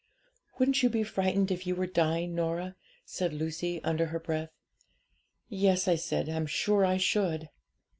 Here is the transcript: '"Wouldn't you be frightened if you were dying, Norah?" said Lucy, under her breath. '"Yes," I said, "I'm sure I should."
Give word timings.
'"Wouldn't 0.57 0.81
you 0.81 0.89
be 0.89 1.03
frightened 1.03 1.51
if 1.51 1.67
you 1.67 1.75
were 1.75 1.85
dying, 1.85 2.33
Norah?" 2.33 2.75
said 3.05 3.33
Lucy, 3.33 3.79
under 3.83 4.07
her 4.07 4.19
breath. 4.19 4.49
'"Yes," 5.47 5.87
I 5.87 5.93
said, 5.93 6.27
"I'm 6.27 6.47
sure 6.47 6.83
I 6.83 6.97
should." 6.97 7.49